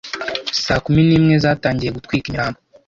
[0.63, 2.59] Saa kumi n'imwe zatangiye gutwika imirambo;